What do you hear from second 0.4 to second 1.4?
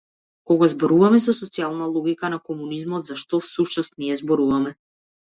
Кога зборуваме за